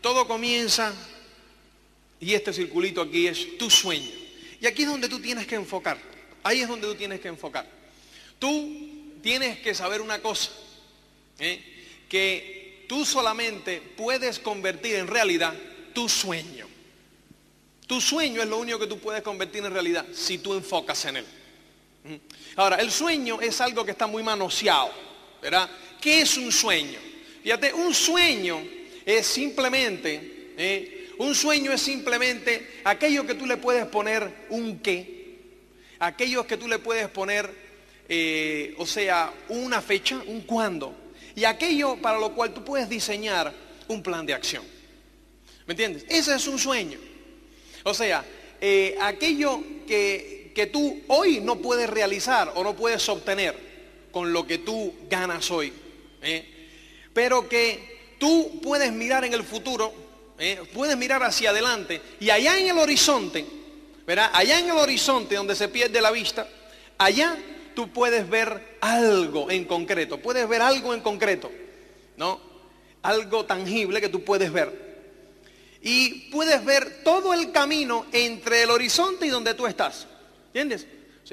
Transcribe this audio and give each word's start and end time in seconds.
Todo 0.00 0.26
comienza, 0.26 0.94
y 2.20 2.34
este 2.34 2.52
circulito 2.52 3.00
aquí 3.00 3.26
es 3.26 3.58
tu 3.58 3.70
sueño. 3.70 4.10
Y 4.60 4.66
aquí 4.66 4.82
es 4.82 4.88
donde 4.88 5.08
tú 5.08 5.20
tienes 5.20 5.46
que 5.46 5.54
enfocar. 5.54 5.98
Ahí 6.42 6.60
es 6.60 6.68
donde 6.68 6.86
tú 6.86 6.94
tienes 6.94 7.20
que 7.20 7.28
enfocar. 7.28 7.66
Tú 8.38 9.18
tienes 9.22 9.58
que 9.60 9.74
saber 9.74 10.00
una 10.00 10.20
cosa, 10.20 10.50
¿eh? 11.38 11.62
que 12.08 12.84
tú 12.88 13.04
solamente 13.04 13.80
puedes 13.96 14.38
convertir 14.38 14.96
en 14.96 15.06
realidad 15.06 15.54
tu 15.94 16.08
sueño. 16.08 16.66
Tu 17.86 18.00
sueño 18.00 18.40
es 18.42 18.48
lo 18.48 18.58
único 18.58 18.78
que 18.78 18.86
tú 18.86 18.98
puedes 18.98 19.22
convertir 19.22 19.64
en 19.64 19.72
realidad 19.72 20.06
si 20.14 20.38
tú 20.38 20.54
enfocas 20.54 21.04
en 21.06 21.16
él. 21.18 21.26
¿Mm? 22.04 22.14
Ahora, 22.56 22.76
el 22.76 22.90
sueño 22.90 23.40
es 23.40 23.60
algo 23.60 23.84
que 23.84 23.90
está 23.90 24.06
muy 24.06 24.22
manoseado, 24.22 24.90
¿verdad? 25.42 25.68
¿Qué 26.00 26.22
es 26.22 26.36
un 26.36 26.52
sueño? 26.52 26.98
Fíjate, 27.42 27.72
un 27.72 27.94
sueño 27.94 28.62
es 29.04 29.26
simplemente, 29.26 30.52
¿eh? 30.56 31.08
un 31.18 31.34
sueño 31.34 31.72
es 31.72 31.82
simplemente 31.82 32.80
aquello 32.84 33.26
que 33.26 33.34
tú 33.34 33.46
le 33.46 33.56
puedes 33.56 33.86
poner 33.86 34.46
un 34.50 34.78
qué, 34.80 35.36
aquello 35.98 36.46
que 36.46 36.56
tú 36.56 36.68
le 36.68 36.78
puedes 36.78 37.08
poner, 37.08 37.50
eh, 38.08 38.74
o 38.78 38.86
sea, 38.86 39.32
una 39.48 39.80
fecha, 39.80 40.22
un 40.26 40.42
cuándo, 40.42 40.94
y 41.34 41.44
aquello 41.44 41.96
para 41.96 42.18
lo 42.18 42.34
cual 42.34 42.52
tú 42.52 42.64
puedes 42.64 42.88
diseñar 42.88 43.52
un 43.88 44.02
plan 44.02 44.26
de 44.26 44.34
acción. 44.34 44.64
¿Me 45.66 45.72
entiendes? 45.72 46.04
Ese 46.08 46.34
es 46.34 46.46
un 46.46 46.58
sueño. 46.58 46.98
O 47.84 47.94
sea, 47.94 48.24
eh, 48.60 48.96
aquello 49.00 49.62
que, 49.86 50.52
que 50.54 50.66
tú 50.66 51.02
hoy 51.08 51.40
no 51.40 51.56
puedes 51.56 51.88
realizar 51.88 52.52
o 52.54 52.64
no 52.64 52.74
puedes 52.74 53.08
obtener 53.08 53.56
con 54.10 54.32
lo 54.32 54.46
que 54.46 54.58
tú 54.58 54.92
ganas 55.08 55.50
hoy. 55.50 55.72
Pero 57.14 57.48
que 57.48 57.89
tú 58.20 58.60
puedes 58.62 58.92
mirar 58.92 59.24
en 59.24 59.32
el 59.32 59.42
futuro, 59.42 59.92
¿eh? 60.38 60.60
puedes 60.74 60.96
mirar 60.96 61.22
hacia 61.24 61.50
adelante 61.50 62.00
y 62.20 62.28
allá 62.28 62.58
en 62.58 62.68
el 62.68 62.78
horizonte, 62.78 63.44
¿verdad? 64.06 64.30
Allá 64.34 64.60
en 64.60 64.66
el 64.66 64.76
horizonte 64.76 65.34
donde 65.34 65.56
se 65.56 65.68
pierde 65.68 66.00
la 66.02 66.10
vista, 66.10 66.46
allá 66.98 67.36
tú 67.74 67.90
puedes 67.90 68.28
ver 68.28 68.76
algo 68.82 69.50
en 69.50 69.64
concreto, 69.64 70.18
puedes 70.18 70.46
ver 70.46 70.60
algo 70.60 70.92
en 70.92 71.00
concreto, 71.00 71.50
¿no? 72.18 72.38
Algo 73.02 73.46
tangible 73.46 74.02
que 74.02 74.10
tú 74.10 74.22
puedes 74.22 74.52
ver. 74.52 74.90
Y 75.80 76.30
puedes 76.30 76.62
ver 76.62 77.02
todo 77.02 77.32
el 77.32 77.52
camino 77.52 78.04
entre 78.12 78.64
el 78.64 78.70
horizonte 78.70 79.24
y 79.24 79.30
donde 79.30 79.54
tú 79.54 79.66
estás. 79.66 80.06
¿Entiendes? 80.48 80.86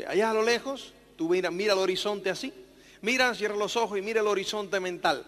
Allá 0.07 0.29
a 0.29 0.33
lo 0.33 0.41
lejos, 0.41 0.93
tú 1.17 1.27
mira, 1.27 1.51
mira 1.51 1.73
el 1.73 1.79
horizonte 1.79 2.29
así. 2.29 2.53
Mira, 3.01 3.35
cierra 3.35 3.57
los 3.57 3.75
ojos 3.75 3.99
y 3.99 4.01
mira 4.01 4.21
el 4.21 4.27
horizonte 4.27 4.79
mental. 4.79 5.25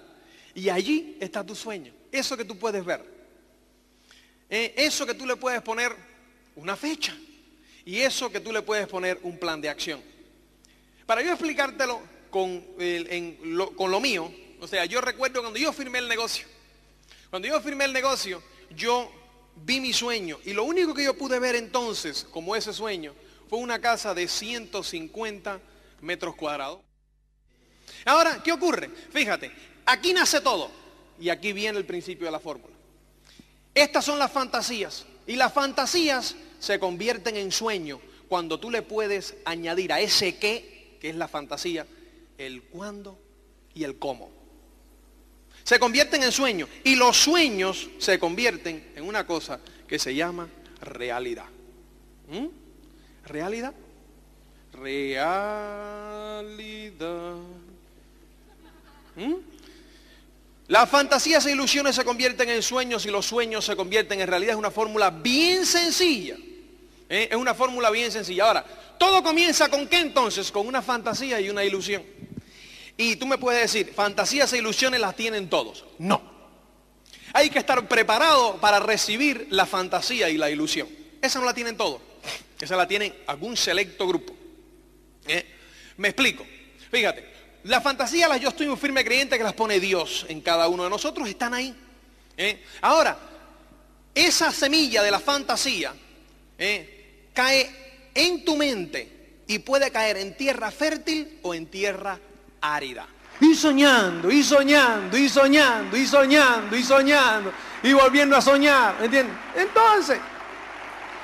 Y 0.59 0.69
allí 0.69 1.15
está 1.21 1.45
tu 1.45 1.55
sueño. 1.55 1.93
Eso 2.11 2.35
que 2.35 2.43
tú 2.43 2.59
puedes 2.59 2.83
ver. 2.83 3.01
Eh, 4.49 4.73
eso 4.75 5.05
que 5.05 5.13
tú 5.13 5.25
le 5.25 5.37
puedes 5.37 5.61
poner 5.61 5.95
una 6.57 6.75
fecha. 6.75 7.15
Y 7.85 7.99
eso 8.01 8.29
que 8.29 8.41
tú 8.41 8.51
le 8.51 8.61
puedes 8.61 8.85
poner 8.87 9.17
un 9.23 9.39
plan 9.39 9.61
de 9.61 9.69
acción. 9.69 10.03
Para 11.05 11.21
yo 11.21 11.31
explicártelo 11.31 12.01
con, 12.29 12.61
lo, 13.43 13.73
con 13.73 13.89
lo 13.89 14.01
mío, 14.01 14.29
o 14.59 14.67
sea, 14.67 14.83
yo 14.83 14.99
recuerdo 14.99 15.39
cuando 15.39 15.57
yo 15.57 15.71
firmé 15.71 15.99
el 15.99 16.09
negocio. 16.09 16.45
Cuando 17.29 17.47
yo 17.47 17.61
firmé 17.61 17.85
el 17.85 17.93
negocio, 17.93 18.43
yo 18.75 19.09
vi 19.55 19.79
mi 19.79 19.93
sueño 19.93 20.39
y 20.43 20.51
lo 20.51 20.65
único 20.65 20.93
que 20.93 21.05
yo 21.05 21.17
pude 21.17 21.39
ver 21.39 21.55
entonces 21.55 22.27
como 22.31 22.55
ese 22.55 22.73
sueño 22.73 23.13
fue 23.49 23.59
una 23.59 23.79
casa 23.79 24.13
de 24.13 24.27
150 24.27 25.61
metros 26.01 26.35
cuadrados. 26.35 26.81
Ahora, 28.05 28.41
¿qué 28.43 28.51
ocurre? 28.51 28.89
Fíjate, 29.11 29.51
aquí 29.91 30.13
nace 30.13 30.41
todo 30.41 30.71
y 31.19 31.29
aquí 31.29 31.53
viene 31.53 31.77
el 31.77 31.85
principio 31.85 32.25
de 32.25 32.31
la 32.31 32.39
fórmula. 32.39 32.73
Estas 33.73 34.05
son 34.05 34.19
las 34.19 34.31
fantasías 34.31 35.05
y 35.27 35.35
las 35.35 35.53
fantasías 35.53 36.35
se 36.59 36.79
convierten 36.79 37.35
en 37.35 37.51
sueño 37.51 37.99
cuando 38.27 38.59
tú 38.59 38.71
le 38.71 38.81
puedes 38.81 39.35
añadir 39.45 39.93
a 39.93 39.99
ese 39.99 40.37
qué, 40.37 40.97
que 40.99 41.09
es 41.09 41.15
la 41.15 41.27
fantasía, 41.27 41.85
el 42.37 42.63
cuándo 42.63 43.17
y 43.73 43.83
el 43.83 43.97
cómo 43.97 44.39
se 45.69 45.77
convierten 45.79 46.23
en 46.23 46.31
sueños 46.31 46.67
y 46.83 46.95
los 46.95 47.15
sueños 47.15 47.91
se 47.99 48.17
convierten 48.17 48.91
en 48.95 49.03
una 49.03 49.27
cosa 49.27 49.59
que 49.87 49.99
se 49.99 50.15
llama 50.15 50.49
realidad. 50.81 51.45
¿Mm? 52.27 52.47
¿Realidad? 53.25 53.75
Realidad. 54.73 56.45
¿Mm? 59.15 59.35
Las 60.69 60.87
fantasías 60.87 61.43
e 61.47 61.51
ilusiones 61.53 61.95
se 61.95 62.05
convierten 62.05 62.47
en 62.47 62.61
sueños 62.61 63.03
y 63.07 63.09
los 63.09 63.25
sueños 63.25 63.65
se 63.65 63.75
convierten 63.75 64.21
en 64.21 64.27
realidad. 64.27 64.51
Es 64.51 64.59
una 64.59 64.69
fórmula 64.69 65.09
bien 65.09 65.65
sencilla. 65.65 66.35
¿eh? 67.09 67.27
Es 67.31 67.35
una 67.35 67.55
fórmula 67.55 67.89
bien 67.89 68.11
sencilla. 68.11 68.45
Ahora, 68.45 68.63
todo 68.99 69.23
comienza 69.23 69.67
con 69.67 69.87
qué 69.87 69.97
entonces? 69.97 70.51
Con 70.51 70.67
una 70.67 70.83
fantasía 70.83 71.41
y 71.41 71.49
una 71.49 71.63
ilusión. 71.63 72.03
Y 72.97 73.15
tú 73.15 73.25
me 73.25 73.39
puedes 73.39 73.63
decir, 73.63 73.91
fantasías 73.95 74.53
e 74.53 74.59
ilusiones 74.59 75.01
las 75.01 75.15
tienen 75.15 75.49
todos. 75.49 75.85
No. 75.97 76.21
Hay 77.33 77.49
que 77.49 77.57
estar 77.57 77.87
preparado 77.87 78.57
para 78.57 78.79
recibir 78.79 79.47
la 79.49 79.65
fantasía 79.65 80.29
y 80.29 80.37
la 80.37 80.51
ilusión. 80.51 80.87
Esa 81.19 81.39
no 81.39 81.45
la 81.45 81.55
tienen 81.55 81.77
todos. 81.77 81.99
Esa 82.61 82.75
la 82.75 82.87
tienen 82.87 83.15
algún 83.25 83.57
selecto 83.57 84.07
grupo. 84.07 84.35
¿Eh? 85.27 85.45
Me 85.97 86.09
explico. 86.09 86.45
Fíjate, 86.91 87.38
la 87.63 87.81
fantasía 87.81 88.27
las 88.27 88.39
yo 88.39 88.49
estoy 88.49 88.67
un 88.67 88.77
firme 88.77 89.03
creyente 89.03 89.37
que 89.37 89.43
las 89.43 89.53
pone 89.53 89.79
Dios 89.79 90.25
en 90.29 90.41
cada 90.41 90.67
uno 90.67 90.83
de 90.83 90.89
nosotros. 90.89 91.27
Están 91.27 91.53
ahí. 91.53 91.75
¿Eh? 92.37 92.63
Ahora, 92.81 93.17
esa 94.15 94.51
semilla 94.51 95.03
de 95.03 95.11
la 95.11 95.19
fantasía 95.19 95.93
¿eh? 96.57 97.29
cae 97.33 98.09
en 98.15 98.45
tu 98.45 98.55
mente 98.55 99.43
y 99.47 99.59
puede 99.59 99.91
caer 99.91 100.17
en 100.17 100.35
tierra 100.37 100.71
fértil 100.71 101.39
o 101.41 101.53
en 101.53 101.67
tierra 101.67 102.19
árida. 102.61 103.07
Y 103.41 103.55
soñando, 103.55 104.29
y 104.29 104.43
soñando, 104.43 105.17
y 105.17 105.29
soñando, 105.29 105.95
y 105.95 106.05
soñando, 106.05 106.75
y 106.75 106.83
soñando, 106.83 107.53
y 107.81 107.93
volviendo 107.93 108.35
a 108.35 108.41
soñar, 108.41 108.97
¿entiendes? 109.01 109.33
Entonces, 109.55 110.19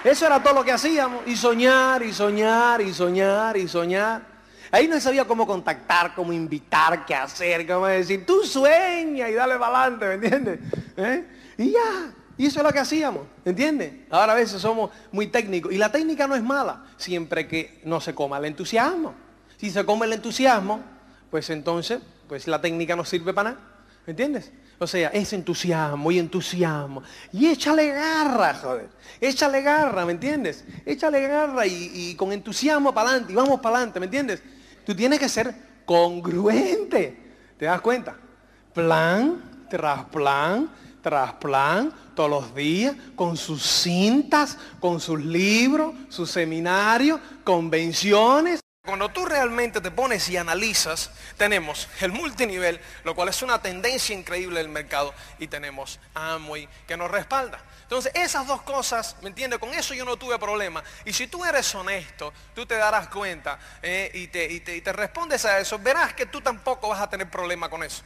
eso 0.03 0.25
era 0.25 0.41
todo 0.41 0.53
lo 0.53 0.63
que 0.63 0.71
hacíamos, 0.71 1.27
y 1.27 1.35
soñar, 1.35 2.03
y 2.03 2.13
soñar, 2.13 2.81
y 2.81 2.93
soñar, 2.93 3.57
y 3.57 3.67
soñar. 3.67 4.34
Ahí 4.71 4.87
no 4.87 4.99
sabía 4.99 5.25
cómo 5.25 5.45
contactar, 5.45 6.13
cómo 6.15 6.33
invitar, 6.33 7.05
qué 7.05 7.15
hacer, 7.15 7.67
cómo 7.67 7.87
decir, 7.87 8.25
tú 8.25 8.43
sueña 8.43 9.29
y 9.29 9.33
dale 9.33 9.57
para 9.57 9.83
adelante, 9.83 10.05
¿me 10.05 10.13
entiendes? 10.15 10.59
¿Eh? 10.97 11.25
Y 11.57 11.71
ya, 11.71 12.13
y 12.37 12.45
eso 12.47 12.59
es 12.59 12.65
lo 12.65 12.73
que 12.73 12.79
hacíamos, 12.79 13.23
¿entiendes? 13.45 13.93
Ahora 14.09 14.33
a 14.33 14.35
veces 14.35 14.61
somos 14.61 14.91
muy 15.11 15.27
técnicos. 15.27 15.71
Y 15.71 15.77
la 15.77 15.91
técnica 15.91 16.27
no 16.27 16.35
es 16.35 16.43
mala, 16.43 16.83
siempre 16.97 17.47
que 17.47 17.81
no 17.85 18.01
se 18.01 18.13
coma 18.13 18.37
el 18.39 18.45
entusiasmo. 18.45 19.13
Si 19.57 19.69
se 19.69 19.85
come 19.85 20.05
el 20.05 20.13
entusiasmo, 20.13 20.83
pues 21.31 21.49
entonces, 21.49 21.99
pues 22.27 22.47
la 22.47 22.59
técnica 22.59 22.95
no 22.95 23.05
sirve 23.05 23.33
para 23.33 23.51
nada. 23.51 23.61
¿Me 24.05 24.11
entiendes? 24.11 24.51
O 24.77 24.85
sea, 24.85 25.09
es 25.09 25.31
entusiasmo 25.31 26.11
y 26.11 26.19
entusiasmo. 26.19 27.01
Y 27.31 27.47
échale 27.47 27.87
garra, 27.87 28.53
joder. 28.53 28.89
Échale 29.21 29.61
garra, 29.61 30.05
¿me 30.05 30.11
entiendes? 30.11 30.65
Échale 30.85 31.27
garra 31.27 31.65
y, 31.65 32.13
con 32.15 32.33
entusiasmo 32.33 32.93
para 32.93 33.11
adelante 33.11 33.31
y 33.31 33.35
vamos 33.35 33.61
para 33.61 33.77
adelante, 33.77 33.99
¿me 34.01 34.07
entiendes? 34.07 34.43
Tú 34.85 34.95
tienes 34.95 35.19
que 35.19 35.29
ser 35.29 35.53
congruente. 35.85 37.17
¿Te 37.57 37.65
das 37.65 37.81
cuenta? 37.81 38.15
Plan 38.73 39.55
tras 39.69 40.05
plan, 40.05 40.69
tras 41.01 41.33
plan, 41.33 41.91
todos 42.15 42.29
los 42.29 42.55
días, 42.55 42.95
con 43.15 43.35
sus 43.37 43.61
cintas, 43.63 44.57
con 44.79 44.99
sus 44.99 45.23
libros, 45.23 45.93
sus 46.09 46.29
seminarios, 46.31 47.19
convenciones. 47.43 48.64
Cuando 48.85 49.09
tú 49.09 49.25
realmente 49.25 49.81
te 49.81 49.89
pones 49.89 50.29
y 50.29 50.37
analizas, 50.37 51.09
tenemos 51.37 51.89
el 52.01 52.11
multinivel, 52.11 52.79
lo 53.03 53.15
cual 53.15 53.29
es 53.29 53.41
una 53.41 53.59
tendencia 53.59 54.15
increíble 54.15 54.59
del 54.59 54.69
mercado, 54.69 55.11
y 55.39 55.47
tenemos 55.47 55.99
Amway 56.13 56.69
que 56.87 56.95
nos 56.95 57.09
respalda. 57.09 57.59
Entonces, 57.81 58.11
esas 58.13 58.45
dos 58.45 58.61
cosas, 58.61 59.15
¿me 59.21 59.29
entiendes? 59.29 59.59
Con 59.59 59.73
eso 59.73 59.95
yo 59.95 60.05
no 60.05 60.17
tuve 60.17 60.37
problema. 60.37 60.83
Y 61.03 61.13
si 61.13 61.25
tú 61.25 61.43
eres 61.43 61.73
honesto, 61.73 62.31
tú 62.53 62.67
te 62.67 62.75
darás 62.75 63.07
cuenta 63.07 63.57
eh, 63.81 64.11
y, 64.13 64.27
te, 64.81 64.93
respondes 64.93 65.45
a 65.45 65.59
eso, 65.59 65.79
verás 65.79 66.13
que 66.13 66.27
tú 66.27 66.39
tampoco 66.41 66.89
vas 66.89 67.01
a 67.01 67.09
tener 67.09 67.27
problema 67.27 67.69
con 67.69 67.83
eso. 67.83 68.03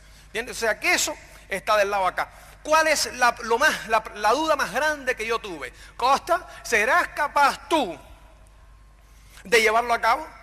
O 0.50 0.54
sea, 0.54 0.80
que 0.80 0.94
eso 0.94 1.14
está 1.50 1.76
del 1.76 1.90
lado 1.90 2.08
acá. 2.08 2.30
¿Cuál 2.64 2.88
es 2.88 3.10
lo 3.44 3.58
más, 3.58 3.88
la 3.88 4.32
duda 4.32 4.56
más 4.56 4.72
grande 4.72 5.16
que 5.16 5.26
yo 5.26 5.40
tuve? 5.40 5.74
Costa, 5.98 6.48
¿serás 6.64 7.10
capaz 7.10 7.68
tú 7.68 7.98
de 9.44 9.62
llevarlo 9.62 9.94
a 9.94 10.00
cabo? 10.00 10.39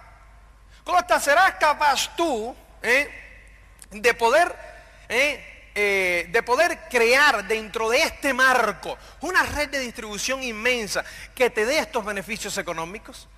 Costa, 0.86 1.18
¿serás 1.18 1.54
capaz 1.56 2.14
tú 2.16 2.54
eh, 2.80 3.10
de 3.90 4.14
poder... 4.14 4.54
Eh, 5.08 5.52
eh, 5.78 6.28
de 6.30 6.42
poder 6.42 6.88
crear 6.88 7.46
dentro 7.46 7.90
de 7.90 7.98
este 7.98 8.32
marco 8.32 8.96
una 9.20 9.42
red 9.42 9.68
de 9.68 9.78
distribución 9.80 10.42
inmensa 10.42 11.04
que 11.34 11.50
te 11.50 11.66
dé 11.66 11.80
estos 11.80 12.02
beneficios 12.02 12.56
económicos, 12.56 13.28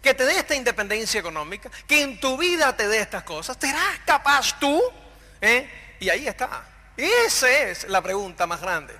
que 0.00 0.14
te 0.14 0.24
dé 0.24 0.38
esta 0.38 0.54
independencia 0.54 1.20
económica, 1.20 1.70
que 1.86 2.00
en 2.00 2.18
tu 2.18 2.38
vida 2.38 2.74
te 2.74 2.88
dé 2.88 3.00
estas 3.00 3.24
cosas. 3.24 3.58
¿Serás 3.60 3.98
capaz 4.06 4.58
tú? 4.58 4.82
Y 6.00 6.08
ahí 6.08 6.26
está. 6.26 6.64
Esa 6.96 7.50
es 7.50 7.86
la 7.90 8.00
pregunta 8.00 8.46
más 8.46 8.62
grande. 8.62 8.94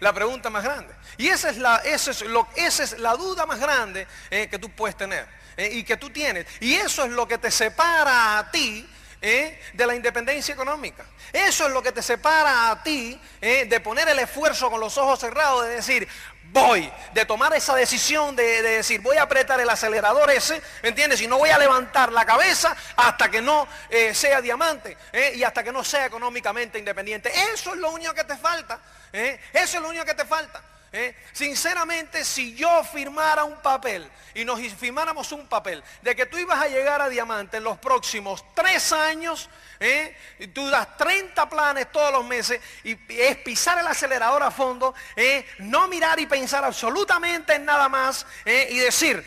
la 0.00 0.12
pregunta 0.14 0.48
más 0.48 0.64
grande. 0.64 0.94
Y 1.18 1.28
esa 1.28 1.50
es 1.50 1.58
la, 1.58 1.76
esa 1.84 2.12
es 2.12 2.22
lo, 2.22 2.48
esa 2.56 2.84
es 2.84 2.98
la 2.98 3.16
duda 3.16 3.44
más 3.44 3.60
grande 3.60 4.06
que 4.30 4.58
tú 4.58 4.70
puedes 4.70 4.96
tener 4.96 5.37
¿eh? 5.58 5.68
y 5.70 5.84
que 5.84 5.98
tú 5.98 6.08
tienes. 6.08 6.46
Y 6.60 6.74
eso 6.74 7.04
es 7.04 7.10
lo 7.10 7.28
que 7.28 7.36
te 7.36 7.50
separa 7.50 8.38
a 8.38 8.50
ti 8.50 8.88
de 9.20 9.86
la 9.86 9.96
independencia 9.96 10.54
económica. 10.54 11.04
Eso 11.32 11.66
es 11.66 11.72
lo 11.72 11.82
que 11.82 11.90
te 11.90 12.02
separa 12.02 12.70
a 12.70 12.82
ti 12.84 13.20
de 13.40 13.80
poner 13.80 14.08
el 14.08 14.20
esfuerzo 14.20 14.70
con 14.70 14.78
los 14.78 14.96
ojos 14.96 15.18
cerrados, 15.18 15.64
de 15.64 15.70
decir, 15.70 16.08
voy, 16.52 16.90
de 17.12 17.24
tomar 17.24 17.52
esa 17.54 17.74
decisión 17.74 18.34
de, 18.34 18.62
decir, 18.62 19.00
voy 19.00 19.16
a 19.16 19.22
apretar 19.22 19.60
el 19.60 19.68
acelerador 19.68 20.30
ese, 20.30 20.60
¿me 20.82 20.90
entiendes? 20.90 21.20
Y 21.20 21.26
no 21.26 21.38
voy 21.38 21.50
a 21.50 21.58
levantar 21.58 22.12
la 22.12 22.24
cabeza 22.24 22.76
hasta 22.96 23.30
que 23.30 23.42
no 23.42 23.66
eh, 23.90 24.14
sea 24.14 24.40
diamante 24.40 24.96
¿eh? 25.12 25.32
y 25.36 25.42
hasta 25.44 25.62
que 25.62 25.72
no 25.72 25.84
sea 25.84 26.06
económicamente 26.06 26.78
independiente. 26.78 27.30
Eso 27.52 27.74
es 27.74 27.80
lo 27.80 27.90
único 27.90 28.14
que 28.14 28.24
te 28.24 28.36
falta. 28.36 28.80
¿eh? 29.12 29.38
Eso 29.52 29.76
es 29.76 29.82
lo 29.82 29.88
único 29.88 30.04
que 30.04 30.14
te 30.14 30.24
falta. 30.24 30.62
¿Eh? 30.90 31.14
Sinceramente, 31.32 32.24
si 32.24 32.54
yo 32.54 32.82
firmara 32.82 33.44
un 33.44 33.56
papel 33.56 34.10
y 34.34 34.42
nos 34.44 34.58
firmáramos 34.72 35.32
un 35.32 35.46
papel 35.46 35.82
de 36.00 36.16
que 36.16 36.24
tú 36.24 36.38
ibas 36.38 36.62
a 36.62 36.68
llegar 36.68 37.02
a 37.02 37.10
diamante 37.10 37.58
en 37.58 37.64
los 37.64 37.76
próximos 37.76 38.42
tres 38.54 38.90
años, 38.92 39.50
¿eh? 39.80 40.16
tú 40.54 40.66
das 40.70 40.96
30 40.96 41.46
planes 41.50 41.92
todos 41.92 42.10
los 42.10 42.24
meses 42.24 42.60
y 42.84 42.96
es 43.08 43.36
pisar 43.38 43.78
el 43.78 43.86
acelerador 43.86 44.42
a 44.42 44.50
fondo, 44.50 44.94
¿eh? 45.14 45.44
no 45.58 45.88
mirar 45.88 46.18
y 46.20 46.26
pensar 46.26 46.64
absolutamente 46.64 47.56
en 47.56 47.66
nada 47.66 47.90
más 47.90 48.24
y 48.46 48.78
decir, 48.78 49.22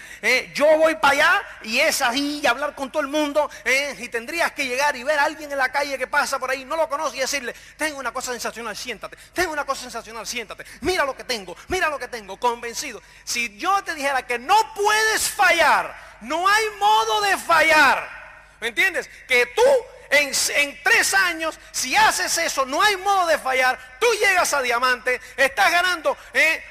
yo 0.56 0.66
voy 0.78 0.96
para 0.96 1.14
allá 1.14 1.42
y 1.64 1.80
es 1.80 2.02
ahí 2.02 2.40
y 2.42 2.48
hablar 2.48 2.74
con 2.74 2.92
todo 2.92 3.04
el 3.04 3.08
mundo 3.08 3.52
y 4.00 4.10
tendrías 4.10 4.52
que 4.54 4.66
llegar 4.66 4.96
y 4.96 5.04
ver 5.04 5.20
a 5.20 5.26
alguien 5.26 5.52
en 5.52 5.58
la 5.60 5.72
calle 5.72 5.98
que 5.98 6.08
pasa 6.08 6.40
por 6.40 6.50
ahí, 6.50 6.66
no 6.66 6.76
lo 6.76 6.90
conoce 6.90 7.18
y 7.18 7.20
decirle, 7.20 7.54
tengo 7.78 8.00
una 8.00 8.12
cosa 8.12 8.32
sensacional, 8.32 8.76
siéntate, 8.76 9.16
tengo 9.34 9.54
una 9.54 9.66
cosa 9.66 9.82
sensacional, 9.82 10.26
siéntate, 10.26 10.66
mira 10.82 11.06
lo 11.06 11.16
que 11.16 11.24
tengo 11.24 11.51
mira 11.68 11.90
lo 11.90 12.00
que 12.00 12.08
tengo, 12.08 12.38
convencido. 12.38 13.02
Si 13.24 13.58
yo 13.58 13.84
te 13.84 13.96
dijera 13.96 14.26
que 14.26 14.40
no 14.40 14.56
puedes 14.74 15.30
fallar, 15.30 15.96
no 16.22 16.48
hay 16.48 16.66
modo 16.80 17.22
de 17.22 17.38
fallar. 17.38 18.22
¿Me 18.60 18.70
entiendes? 18.70 19.10
Que 19.28 19.48
tú 19.48 19.64
en, 20.12 20.84
tres 20.84 21.14
años, 21.14 21.58
si 21.72 21.96
haces 21.96 22.38
eso, 22.38 22.66
no 22.66 22.82
hay 22.82 22.98
modo 22.98 23.28
de 23.28 23.38
fallar. 23.38 23.80
Tú 24.00 24.08
llegas 24.14 24.54
a 24.54 24.62
diamante, 24.62 25.20
estás 25.38 25.72
ganando 25.72 26.18
¿eh? 26.34 26.64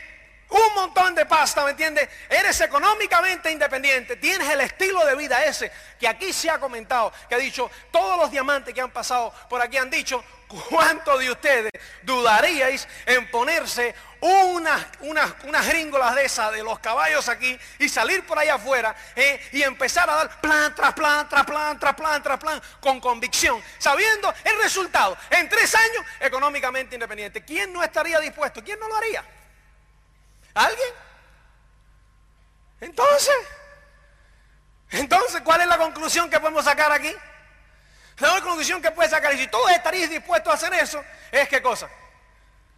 un 0.50 0.74
montón 0.74 1.14
de 1.14 1.24
pasta, 1.26 1.64
¿me 1.64 1.70
entiendes? 1.70 2.08
Eres 2.28 2.60
económicamente 2.60 3.50
independiente, 3.50 4.16
tienes 4.16 4.48
el 4.50 4.60
estilo 4.60 5.04
de 5.04 5.14
vida 5.16 5.44
ese 5.44 5.72
que 5.98 6.06
aquí 6.06 6.32
se 6.32 6.50
ha 6.50 6.58
comentado, 6.58 7.12
que 7.28 7.34
ha 7.34 7.38
dicho, 7.38 7.70
todos 7.90 8.18
los 8.18 8.30
diamantes 8.30 8.74
que 8.74 8.80
han 8.80 8.90
pasado 8.90 9.32
por 9.48 9.62
aquí 9.62 9.76
han 9.76 9.90
dicho, 9.90 10.22
¿cuántos 10.68 11.20
de 11.20 11.30
ustedes 11.30 11.70
dudaríais 12.02 12.86
en 13.06 13.30
ponerse 13.30 13.94
unas, 14.20 15.66
gringolas 15.68 16.14
de 16.14 16.24
esas, 16.24 16.52
de 16.52 16.62
los 16.62 16.78
caballos 16.80 17.28
aquí, 17.28 17.58
y 17.78 17.88
salir 17.88 18.26
por 18.26 18.38
ahí 18.38 18.48
afuera 18.48 18.94
eh, 19.16 19.40
y 19.52 19.62
empezar 19.62 20.08
a 20.10 20.14
dar 20.14 20.40
plan 20.40 20.74
tras 20.74 20.92
plan, 20.92 21.28
tras 21.28 21.44
plan, 21.44 21.78
tras 21.78 21.94
plan, 21.94 22.22
tras 22.22 22.38
plan, 22.38 22.62
con 22.80 23.00
convicción, 23.00 23.62
sabiendo 23.78 24.32
el 24.44 24.60
resultado 24.62 25.16
en 25.30 25.48
tres 25.48 25.74
años 25.74 26.04
económicamente 26.20 26.96
independiente. 26.96 27.44
¿Quién 27.44 27.72
no 27.72 27.82
estaría 27.82 28.18
dispuesto? 28.20 28.62
¿Quién 28.62 28.78
no 28.78 28.88
lo 28.88 28.96
haría? 28.96 29.24
¿Alguien? 30.54 30.94
Entonces, 32.80 33.34
entonces, 34.90 35.40
¿cuál 35.42 35.60
es 35.60 35.66
la 35.66 35.78
conclusión 35.78 36.28
que 36.28 36.40
podemos 36.40 36.64
sacar 36.64 36.90
aquí? 36.90 37.14
La 38.20 38.40
conclusión 38.42 38.82
que 38.82 38.90
puede 38.90 39.08
sacar, 39.08 39.32
y 39.34 39.38
si 39.38 39.48
todos 39.48 39.70
estaríais 39.70 40.10
dispuestos 40.10 40.52
a 40.52 40.56
hacer 40.56 40.74
eso, 40.74 41.02
es 41.32 41.48
qué 41.48 41.62
cosa? 41.62 41.88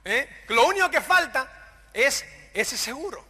¿Eh? 0.05 0.44
Lo 0.49 0.67
único 0.67 0.89
que 0.91 1.00
falta 1.00 1.89
es 1.93 2.25
ese 2.55 2.77
seguro. 2.77 3.25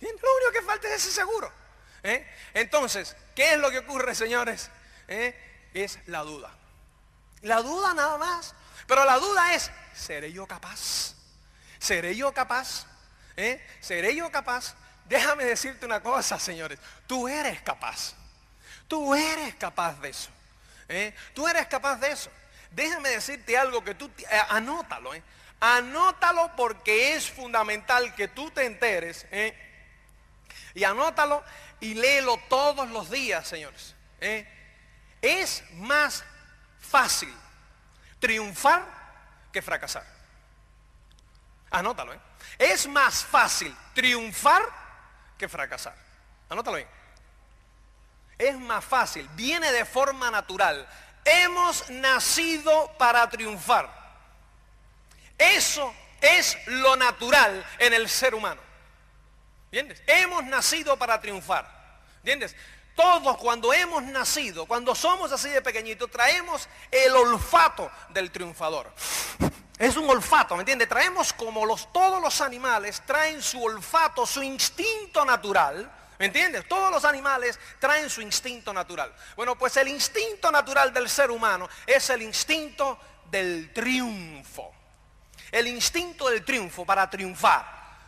Lo 0.00 0.08
único 0.08 0.52
que 0.52 0.62
falta 0.62 0.88
es 0.88 0.94
ese 0.94 1.12
seguro. 1.12 1.52
¿Eh? 2.02 2.26
Entonces, 2.54 3.16
¿qué 3.34 3.52
es 3.52 3.58
lo 3.58 3.70
que 3.70 3.78
ocurre, 3.78 4.14
señores? 4.14 4.70
¿Eh? 5.06 5.70
Es 5.74 5.98
la 6.06 6.22
duda. 6.22 6.52
La 7.42 7.62
duda 7.62 7.94
nada 7.94 8.18
más. 8.18 8.54
Pero 8.86 9.04
la 9.04 9.18
duda 9.18 9.54
es, 9.54 9.70
¿seré 9.94 10.32
yo 10.32 10.46
capaz? 10.46 11.14
¿Seré 11.78 12.16
yo 12.16 12.32
capaz? 12.32 12.86
¿Seré 13.80 14.16
yo 14.16 14.30
capaz? 14.32 14.74
Déjame 15.04 15.44
decirte 15.44 15.86
una 15.86 16.02
cosa, 16.02 16.38
señores. 16.40 16.78
Tú 17.06 17.28
eres 17.28 17.60
capaz. 17.62 18.14
Tú 18.88 19.14
eres 19.14 19.54
capaz 19.54 20.00
de 20.00 20.08
eso. 20.08 20.30
Tú 21.34 21.46
eres 21.46 21.66
capaz 21.66 21.96
de 21.96 22.10
eso. 22.10 22.30
Déjame 22.70 23.10
decirte 23.10 23.56
algo 23.56 23.82
que 23.82 23.94
tú, 23.94 24.10
anótalo. 24.48 25.14
¿eh? 25.14 25.22
Anótalo 25.60 26.54
porque 26.56 27.14
es 27.14 27.30
fundamental 27.30 28.14
que 28.14 28.28
tú 28.28 28.50
te 28.50 28.64
enteres. 28.64 29.26
¿eh? 29.30 29.56
Y 30.74 30.84
anótalo 30.84 31.42
y 31.80 31.94
léelo 31.94 32.38
todos 32.48 32.88
los 32.90 33.10
días, 33.10 33.46
señores. 33.46 33.94
¿eh? 34.20 34.46
Es 35.20 35.64
más 35.72 36.24
fácil 36.80 37.34
triunfar 38.20 38.84
que 39.52 39.62
fracasar. 39.62 40.04
Anótalo. 41.70 42.14
¿eh? 42.14 42.20
Es 42.58 42.86
más 42.86 43.24
fácil 43.24 43.74
triunfar 43.94 44.62
que 45.36 45.48
fracasar. 45.48 45.96
Anótalo 46.48 46.76
bien. 46.76 46.97
Es 48.38 48.56
más 48.56 48.84
fácil, 48.84 49.28
viene 49.34 49.72
de 49.72 49.84
forma 49.84 50.30
natural. 50.30 50.86
Hemos 51.24 51.90
nacido 51.90 52.90
para 52.96 53.28
triunfar. 53.28 53.90
Eso 55.36 55.92
es 56.20 56.56
lo 56.66 56.96
natural 56.96 57.64
en 57.78 57.92
el 57.92 58.08
ser 58.08 58.34
humano. 58.34 58.60
¿Entiendes? 59.66 60.02
Hemos 60.06 60.44
nacido 60.44 60.96
para 60.96 61.20
triunfar. 61.20 61.68
¿Entiendes? 62.18 62.56
Todos 62.94 63.36
cuando 63.36 63.72
hemos 63.72 64.02
nacido, 64.02 64.66
cuando 64.66 64.94
somos 64.94 65.30
así 65.30 65.48
de 65.50 65.62
pequeñitos, 65.62 66.10
traemos 66.10 66.68
el 66.90 67.14
olfato 67.14 67.90
del 68.08 68.30
triunfador. 68.30 68.92
Es 69.78 69.96
un 69.96 70.10
olfato, 70.10 70.56
¿me 70.56 70.62
entiendes? 70.62 70.88
Traemos 70.88 71.32
como 71.32 71.64
los, 71.64 71.92
todos 71.92 72.20
los 72.20 72.40
animales 72.40 73.00
traen 73.06 73.40
su 73.40 73.62
olfato, 73.62 74.26
su 74.26 74.42
instinto 74.42 75.24
natural. 75.24 75.88
¿Me 76.18 76.26
entiendes? 76.26 76.66
Todos 76.68 76.90
los 76.90 77.04
animales 77.04 77.58
traen 77.78 78.10
su 78.10 78.20
instinto 78.20 78.72
natural. 78.72 79.14
Bueno, 79.36 79.56
pues 79.56 79.76
el 79.76 79.88
instinto 79.88 80.50
natural 80.50 80.92
del 80.92 81.08
ser 81.08 81.30
humano 81.30 81.68
es 81.86 82.10
el 82.10 82.22
instinto 82.22 82.98
del 83.30 83.72
triunfo 83.72 84.78
el 85.52 85.66
instinto 85.66 86.28
del 86.28 86.44
triunfo 86.44 86.84
para 86.84 87.08
triunfar. 87.08 87.64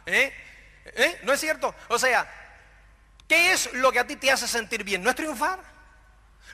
¿Eh? 0.07 0.33
¿Eh? 0.85 1.21
¿No 1.23 1.33
es 1.33 1.41
cierto? 1.41 1.75
O 1.89 1.99
sea, 1.99 2.29
¿qué 3.29 3.53
es 3.53 3.73
lo 3.75 3.93
que 3.93 4.01
a 4.01 4.07
ti 4.07 4.17
te 4.17 4.31
hace 4.31 4.49
sentir 4.49 4.85
bien? 4.85 5.03
¿No 5.03 5.11
es 5.11 5.17
triunfar? 5.17 5.61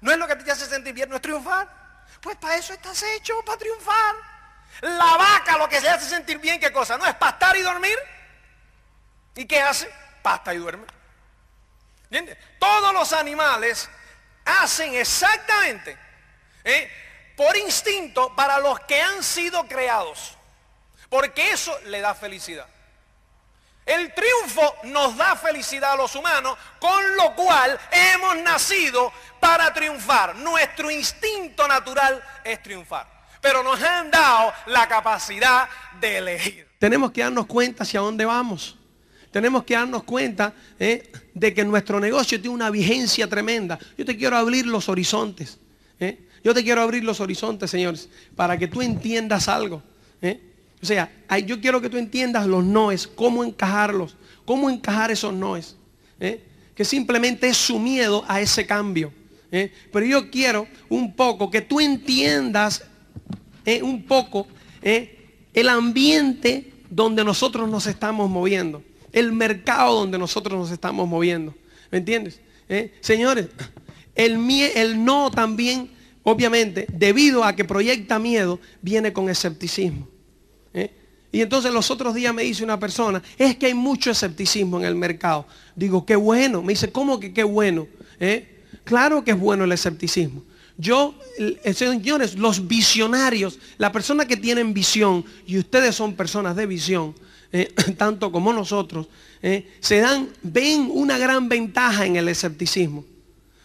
¿No 0.00 0.12
es 0.12 0.18
lo 0.18 0.26
que 0.26 0.34
a 0.34 0.38
ti 0.38 0.44
te 0.44 0.52
hace 0.52 0.66
sentir 0.66 0.92
bien? 0.92 1.08
¿No 1.08 1.16
es 1.16 1.22
triunfar? 1.22 1.68
Pues 2.20 2.36
para 2.36 2.56
eso 2.56 2.72
estás 2.72 3.02
hecho, 3.02 3.42
para 3.44 3.58
triunfar. 3.58 4.14
La 4.82 5.16
vaca 5.16 5.56
lo 5.58 5.68
que 5.68 5.80
se 5.80 5.88
hace 5.88 6.08
sentir 6.08 6.38
bien, 6.38 6.60
¿qué 6.60 6.70
cosa? 6.70 6.98
¿No 6.98 7.06
es 7.06 7.14
pastar 7.14 7.56
y 7.56 7.62
dormir? 7.62 7.96
¿Y 9.34 9.46
qué 9.46 9.60
hace? 9.60 9.90
Pasta 10.22 10.52
y 10.52 10.58
duerme. 10.58 10.84
Todos 12.58 12.92
los 12.92 13.12
animales 13.12 13.88
hacen 14.44 14.94
exactamente 14.94 15.96
¿eh? 16.64 16.90
por 17.36 17.56
instinto 17.56 18.34
para 18.34 18.58
los 18.58 18.80
que 18.80 19.00
han 19.00 19.22
sido 19.22 19.66
creados. 19.66 20.36
Porque 21.08 21.50
eso 21.50 21.76
le 21.86 22.00
da 22.00 22.14
felicidad. 22.14 22.66
El 23.84 24.12
triunfo 24.12 24.74
nos 24.84 25.16
da 25.16 25.36
felicidad 25.36 25.92
a 25.92 25.96
los 25.96 26.14
humanos, 26.16 26.58
con 26.80 27.16
lo 27.16 27.36
cual 27.36 27.78
hemos 27.92 28.36
nacido 28.38 29.12
para 29.38 29.72
triunfar. 29.72 30.34
Nuestro 30.34 30.90
instinto 30.90 31.68
natural 31.68 32.22
es 32.42 32.60
triunfar. 32.62 33.06
Pero 33.40 33.62
nos 33.62 33.80
han 33.80 34.10
dado 34.10 34.52
la 34.66 34.88
capacidad 34.88 35.68
de 36.00 36.18
elegir. 36.18 36.68
Tenemos 36.80 37.12
que 37.12 37.22
darnos 37.22 37.46
cuenta 37.46 37.84
hacia 37.84 38.00
dónde 38.00 38.24
vamos. 38.24 38.75
Tenemos 39.36 39.64
que 39.64 39.74
darnos 39.74 40.04
cuenta 40.04 40.54
eh, 40.80 41.12
de 41.34 41.52
que 41.52 41.62
nuestro 41.62 42.00
negocio 42.00 42.40
tiene 42.40 42.54
una 42.54 42.70
vigencia 42.70 43.28
tremenda. 43.28 43.78
Yo 43.98 44.02
te 44.02 44.16
quiero 44.16 44.34
abrir 44.34 44.64
los 44.64 44.88
horizontes. 44.88 45.58
Eh. 46.00 46.20
Yo 46.42 46.54
te 46.54 46.64
quiero 46.64 46.80
abrir 46.80 47.04
los 47.04 47.20
horizontes, 47.20 47.70
señores, 47.70 48.08
para 48.34 48.56
que 48.56 48.66
tú 48.66 48.80
entiendas 48.80 49.46
algo. 49.48 49.82
Eh. 50.22 50.40
O 50.82 50.86
sea, 50.86 51.12
yo 51.44 51.60
quiero 51.60 51.82
que 51.82 51.90
tú 51.90 51.98
entiendas 51.98 52.46
los 52.46 52.64
noes, 52.64 53.06
cómo 53.06 53.44
encajarlos, 53.44 54.16
cómo 54.46 54.70
encajar 54.70 55.10
esos 55.10 55.34
noes. 55.34 55.76
Que 56.18 56.84
simplemente 56.86 57.46
es 57.46 57.58
su 57.58 57.78
miedo 57.78 58.24
a 58.28 58.40
ese 58.40 58.66
cambio. 58.66 59.12
Pero 59.50 60.06
yo 60.06 60.30
quiero 60.30 60.66
un 60.88 61.14
poco 61.14 61.50
que 61.50 61.60
tú 61.60 61.78
entiendas 61.78 62.84
un 63.82 64.02
poco 64.04 64.46
el 64.80 65.68
ambiente 65.68 66.72
donde 66.88 67.22
nosotros 67.22 67.68
nos 67.68 67.86
estamos 67.86 68.30
moviendo. 68.30 68.82
El 69.16 69.32
mercado 69.32 70.00
donde 70.00 70.18
nosotros 70.18 70.58
nos 70.58 70.70
estamos 70.70 71.08
moviendo. 71.08 71.54
¿Me 71.90 71.98
entiendes? 71.98 72.40
Señores, 73.00 73.46
el, 74.14 74.38
el 74.74 75.04
no 75.04 75.30
también, 75.30 75.90
obviamente, 76.22 76.86
debido 76.92 77.42
a 77.42 77.54
que 77.54 77.64
proyecta 77.64 78.18
miedo, 78.18 78.60
viene 78.82 79.12
con 79.12 79.30
escepticismo. 79.30 80.06
¿eh? 80.74 80.90
Y 81.32 81.40
entonces 81.40 81.72
los 81.72 81.90
otros 81.90 82.14
días 82.14 82.34
me 82.34 82.42
dice 82.42 82.62
una 82.62 82.78
persona, 82.78 83.22
es 83.38 83.56
que 83.56 83.66
hay 83.66 83.74
mucho 83.74 84.10
escepticismo 84.10 84.78
en 84.78 84.84
el 84.84 84.94
mercado. 84.94 85.46
Digo, 85.74 86.04
qué 86.04 86.16
bueno. 86.16 86.62
Me 86.62 86.72
dice, 86.72 86.92
¿cómo 86.92 87.18
que 87.18 87.32
qué 87.32 87.44
bueno? 87.44 87.86
¿Eh? 88.20 88.64
Claro 88.84 89.24
que 89.24 89.32
es 89.32 89.38
bueno 89.38 89.64
el 89.64 89.72
escepticismo. 89.72 90.42
Yo, 90.78 91.14
eh, 91.38 91.72
señores, 91.72 92.36
los 92.36 92.66
visionarios, 92.66 93.58
la 93.78 93.92
persona 93.92 94.26
que 94.26 94.36
tienen 94.36 94.74
visión, 94.74 95.24
y 95.46 95.58
ustedes 95.58 95.94
son 95.94 96.14
personas 96.14 96.54
de 96.54 96.66
visión, 96.66 97.14
eh, 97.52 97.72
tanto 97.96 98.32
como 98.32 98.52
nosotros, 98.52 99.06
se 99.80 99.98
dan, 100.00 100.28
ven 100.42 100.90
una 100.92 101.18
gran 101.18 101.48
ventaja 101.48 102.04
en 102.04 102.16
el 102.16 102.26
escepticismo. 102.28 103.04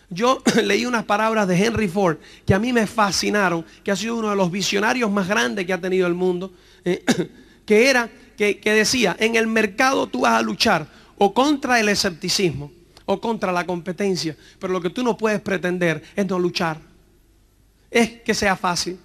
Yo 0.09 0.43
leí 0.63 0.85
unas 0.85 1.05
palabras 1.05 1.47
de 1.47 1.65
Henry 1.65 1.87
Ford 1.87 2.17
que 2.45 2.53
a 2.53 2.59
mí 2.59 2.71
me 2.71 2.85
fascinaron, 2.85 3.65
que 3.83 3.91
ha 3.91 3.95
sido 3.95 4.17
uno 4.17 4.29
de 4.29 4.35
los 4.35 4.51
visionarios 4.51 5.09
más 5.09 5.27
grandes 5.27 5.65
que 5.65 5.73
ha 5.73 5.81
tenido 5.81 6.05
el 6.05 6.13
mundo, 6.13 6.53
que 7.65 7.89
era, 7.89 8.09
que, 8.37 8.59
que 8.59 8.73
decía, 8.73 9.15
en 9.19 9.35
el 9.35 9.47
mercado 9.47 10.07
tú 10.07 10.21
vas 10.21 10.33
a 10.33 10.41
luchar 10.41 10.85
o 11.17 11.33
contra 11.33 11.79
el 11.79 11.89
escepticismo 11.89 12.71
o 13.05 13.19
contra 13.19 13.51
la 13.51 13.65
competencia, 13.65 14.35
pero 14.59 14.73
lo 14.73 14.81
que 14.81 14.89
tú 14.89 15.03
no 15.03 15.17
puedes 15.17 15.41
pretender 15.41 16.03
es 16.15 16.25
no 16.27 16.39
luchar. 16.39 16.79
Es 17.89 18.21
que 18.21 18.33
sea 18.33 18.55
fácil. 18.55 18.97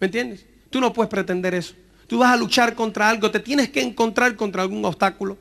¿Me 0.00 0.06
entiendes? 0.06 0.44
Tú 0.70 0.80
no 0.80 0.92
puedes 0.92 1.10
pretender 1.10 1.54
eso. 1.54 1.74
Tú 2.12 2.18
vas 2.18 2.34
a 2.34 2.36
luchar 2.36 2.74
contra 2.74 3.08
algo, 3.08 3.30
te 3.30 3.40
tienes 3.40 3.70
que 3.70 3.80
encontrar 3.80 4.36
contra 4.36 4.60
algún 4.60 4.84
obstáculo. 4.84 5.38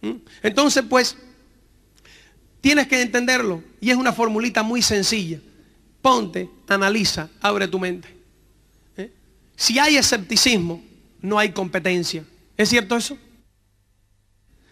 ¿Mm? 0.00 0.14
Entonces, 0.42 0.82
pues, 0.90 1.16
tienes 2.60 2.88
que 2.88 3.00
entenderlo. 3.00 3.62
Y 3.80 3.90
es 3.90 3.96
una 3.96 4.12
formulita 4.12 4.64
muy 4.64 4.82
sencilla. 4.82 5.38
Ponte, 6.00 6.50
analiza, 6.66 7.30
abre 7.40 7.68
tu 7.68 7.78
mente. 7.78 8.08
¿Eh? 8.96 9.12
Si 9.54 9.78
hay 9.78 9.96
escepticismo, 9.96 10.82
no 11.20 11.38
hay 11.38 11.52
competencia. 11.52 12.24
¿Es 12.56 12.70
cierto 12.70 12.96
eso? 12.96 13.16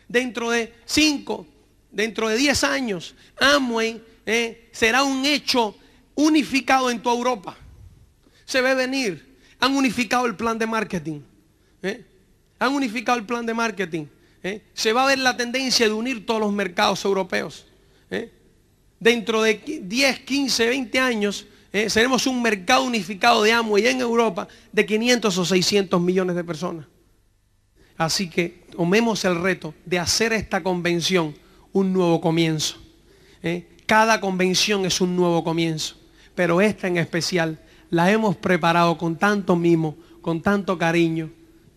Dentro 0.09 0.51
de 0.51 0.75
cinco, 0.85 1.47
dentro 1.93 2.29
de 2.29 2.39
diez 2.39 2.65
años, 2.65 3.15
Amway 3.39 4.03
¿eh? 4.27 4.69
será 4.73 5.05
un 5.05 5.25
hecho 5.25 5.77
unificado 6.17 6.91
en 6.91 7.01
toda 7.01 7.15
Europa. 7.15 7.57
Se 8.45 8.61
ve 8.61 8.75
venir. 8.75 9.30
Han 9.61 9.76
unificado 9.76 10.26
el 10.26 10.35
plan 10.35 10.59
de 10.59 10.67
marketing. 10.67 11.21
¿eh? 11.83 12.05
Han 12.59 12.75
unificado 12.75 13.19
el 13.19 13.25
plan 13.25 13.45
de 13.47 13.55
marketing. 13.55 14.07
¿eh? 14.43 14.62
Se 14.75 14.93
va 14.93 15.05
a 15.05 15.07
ver 15.07 15.19
la 15.19 15.37
tendencia 15.37 15.87
de 15.87 15.93
unir 15.93 16.26
todos 16.26 16.40
los 16.40 16.52
mercados 16.52 17.05
europeos. 17.05 17.67
Dentro 18.99 19.43
de 19.43 19.55
10, 19.83 20.21
15, 20.21 20.67
20 20.67 20.99
años 20.99 21.47
seremos 21.87 22.26
un 22.26 22.43
mercado 22.43 22.83
unificado 22.83 23.43
de 23.43 23.52
Amway 23.52 23.87
en 23.87 24.00
Europa 24.00 24.47
de 24.73 24.85
500 24.85 25.38
o 25.38 25.45
600 25.45 26.00
millones 26.00 26.37
de 26.37 26.45
personas. 26.45 26.87
Así 27.97 28.29
que 28.29 28.64
tomemos 28.73 29.25
el 29.25 29.40
reto 29.40 29.75
de 29.87 29.99
hacer 29.99 30.35
esta 30.35 30.62
convención 30.62 31.35
un 31.73 31.93
nuevo 31.93 32.21
comienzo. 32.21 32.76
Cada 33.87 34.21
convención 34.21 34.85
es 34.85 35.00
un 35.00 35.17
nuevo 35.17 35.43
comienzo 35.45 36.00
pero 36.40 36.62
esta 36.62 36.88
en 36.88 36.97
especial 36.97 37.59
la 37.91 38.11
hemos 38.11 38.37
preparado 38.37 38.97
con 38.97 39.17
tanto 39.17 39.57
mimo, 39.57 39.97
con 40.23 40.41
tanto 40.41 40.79
cariño, 40.79 41.31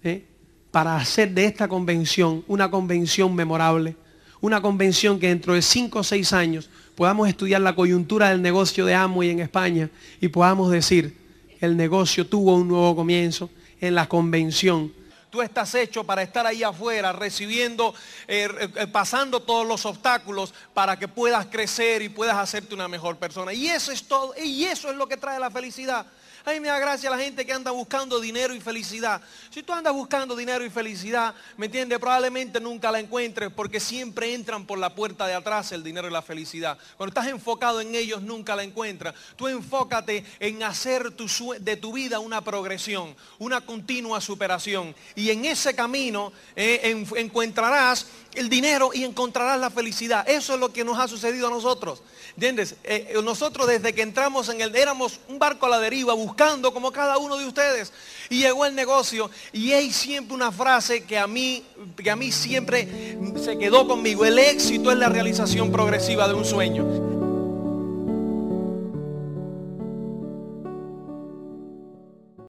¿eh? 0.03 0.25
para 0.71 0.95
hacer 0.95 1.33
de 1.33 1.45
esta 1.45 1.67
convención 1.67 2.43
una 2.47 2.69
convención 2.69 3.33
memorable, 3.35 3.95
una 4.41 4.61
convención 4.61 5.19
que 5.19 5.27
dentro 5.27 5.53
de 5.53 5.61
cinco 5.61 5.99
o 5.99 6.03
seis 6.03 6.33
años 6.33 6.69
podamos 6.95 7.27
estudiar 7.27 7.61
la 7.61 7.75
coyuntura 7.75 8.29
del 8.29 8.41
negocio 8.41 8.85
de 8.85 8.95
Amway 8.95 9.29
en 9.29 9.39
España 9.39 9.89
y 10.21 10.27
podamos 10.27 10.71
decir, 10.71 11.17
el 11.59 11.77
negocio 11.77 12.27
tuvo 12.27 12.55
un 12.55 12.67
nuevo 12.67 12.95
comienzo 12.95 13.49
en 13.79 13.95
la 13.95 14.07
convención 14.07 14.91
Tú 15.33 15.41
estás 15.41 15.73
hecho 15.73 16.03
para 16.03 16.21
estar 16.21 16.45
ahí 16.45 16.61
afuera, 16.61 17.11
recibiendo, 17.11 17.95
eh, 18.27 18.47
eh, 18.75 18.85
pasando 18.85 19.39
todos 19.39 19.65
los 19.65 19.83
obstáculos 19.83 20.53
para 20.75 20.99
que 20.99 21.07
puedas 21.07 21.47
crecer 21.47 22.03
y 22.03 22.09
puedas 22.09 22.35
hacerte 22.35 22.75
una 22.75 22.87
mejor 22.87 23.17
persona. 23.17 23.51
Y 23.51 23.67
eso 23.67 23.91
es 23.91 24.03
todo. 24.03 24.35
Y 24.37 24.65
eso 24.65 24.91
es 24.91 24.95
lo 24.95 25.07
que 25.07 25.17
trae 25.17 25.39
la 25.39 25.49
felicidad. 25.49 26.05
A 26.45 26.51
mí 26.51 26.59
me 26.59 26.67
da 26.67 26.77
gracia 26.77 27.09
la 27.09 27.17
gente 27.17 27.45
que 27.45 27.53
anda 27.53 27.71
buscando 27.71 28.19
dinero 28.19 28.53
y 28.53 28.59
felicidad. 28.59 29.21
Si 29.49 29.63
tú 29.63 29.71
andas 29.71 29.93
buscando 29.93 30.35
dinero 30.35 30.65
y 30.65 30.69
felicidad, 30.69 31.33
¿me 31.55 31.67
entiendes? 31.67 31.99
Probablemente 31.99 32.59
nunca 32.59 32.91
la 32.91 32.99
encuentres 32.99 33.49
porque 33.49 33.79
siempre 33.79 34.33
entran 34.33 34.65
por 34.65 34.77
la 34.77 34.93
puerta 34.93 35.25
de 35.25 35.35
atrás 35.35 35.71
el 35.71 35.83
dinero 35.83 36.09
y 36.09 36.11
la 36.11 36.21
felicidad. 36.21 36.77
Cuando 36.97 37.11
estás 37.17 37.31
enfocado 37.31 37.79
en 37.79 37.95
ellos, 37.95 38.21
nunca 38.21 38.57
la 38.57 38.63
encuentras. 38.63 39.15
Tú 39.37 39.47
enfócate 39.47 40.25
en 40.41 40.63
hacer 40.63 41.13
de 41.13 41.77
tu 41.77 41.93
vida 41.93 42.19
una 42.19 42.41
progresión, 42.41 43.15
una 43.39 43.61
continua 43.61 44.19
superación. 44.19 44.93
Y 45.15 45.29
en 45.29 45.45
ese 45.45 45.73
camino 45.73 46.33
eh, 46.57 47.05
encontrarás 47.15 48.05
el 48.35 48.49
dinero 48.49 48.91
y 48.93 49.03
encontrarás 49.03 49.59
la 49.59 49.69
felicidad. 49.69 50.27
Eso 50.27 50.53
es 50.53 50.59
lo 50.59 50.73
que 50.73 50.83
nos 50.83 50.99
ha 50.99 51.07
sucedido 51.07 51.47
a 51.47 51.49
nosotros. 51.49 52.01
¿Entiendes? 52.35 52.75
Eh, 52.83 53.15
nosotros 53.23 53.67
desde 53.67 53.93
que 53.93 54.01
entramos 54.01 54.49
en 54.49 54.61
el, 54.61 54.75
éramos 54.75 55.19
un 55.27 55.37
barco 55.37 55.67
a 55.67 55.69
la 55.69 55.79
deriva 55.79 56.13
buscando 56.13 56.73
como 56.73 56.91
cada 56.91 57.17
uno 57.17 57.37
de 57.37 57.45
ustedes. 57.45 57.93
Y 58.29 58.39
llegó 58.39 58.65
el 58.65 58.75
negocio 58.75 59.29
y 59.51 59.73
hay 59.73 59.91
siempre 59.91 60.33
una 60.33 60.51
frase 60.51 61.03
que 61.03 61.17
a 61.17 61.27
mí, 61.27 61.63
que 61.95 62.09
a 62.09 62.15
mí 62.15 62.31
siempre 62.31 63.17
se 63.43 63.57
quedó 63.57 63.87
conmigo. 63.87 64.25
El 64.25 64.39
éxito 64.39 64.91
es 64.91 64.97
la 64.97 65.09
realización 65.09 65.71
progresiva 65.71 66.27
de 66.27 66.33
un 66.33 66.45
sueño. 66.45 67.12